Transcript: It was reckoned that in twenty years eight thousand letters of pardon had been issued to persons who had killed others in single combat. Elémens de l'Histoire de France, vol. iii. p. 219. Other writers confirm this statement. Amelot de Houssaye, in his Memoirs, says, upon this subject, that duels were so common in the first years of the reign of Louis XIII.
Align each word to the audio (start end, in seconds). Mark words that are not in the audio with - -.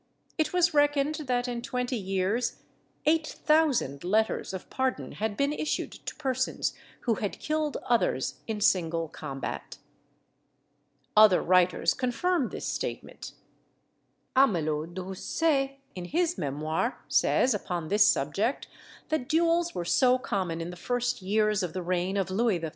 It 0.35 0.51
was 0.51 0.73
reckoned 0.73 1.13
that 1.27 1.47
in 1.47 1.61
twenty 1.61 1.95
years 1.95 2.63
eight 3.05 3.27
thousand 3.45 4.03
letters 4.03 4.51
of 4.51 4.67
pardon 4.71 5.11
had 5.11 5.37
been 5.37 5.53
issued 5.53 5.91
to 5.91 6.15
persons 6.15 6.73
who 7.01 7.13
had 7.21 7.37
killed 7.37 7.77
others 7.85 8.39
in 8.47 8.61
single 8.61 9.09
combat. 9.09 9.77
Elémens 11.15 11.29
de 11.29 11.37
l'Histoire 11.37 11.37
de 11.37 11.37
France, 11.37 11.37
vol. 11.37 11.37
iii. 11.37 11.37
p. 11.37 11.37
219. 11.37 11.37
Other 11.37 11.41
writers 11.43 11.93
confirm 11.93 12.49
this 12.49 12.65
statement. 12.65 13.31
Amelot 14.35 14.93
de 14.95 15.01
Houssaye, 15.03 15.77
in 15.93 16.05
his 16.05 16.35
Memoirs, 16.35 16.93
says, 17.07 17.53
upon 17.53 17.89
this 17.89 18.07
subject, 18.07 18.65
that 19.09 19.29
duels 19.29 19.75
were 19.75 19.85
so 19.85 20.17
common 20.17 20.59
in 20.59 20.71
the 20.71 20.75
first 20.75 21.21
years 21.21 21.61
of 21.61 21.73
the 21.73 21.83
reign 21.83 22.17
of 22.17 22.31
Louis 22.31 22.59
XIII. 22.59 22.69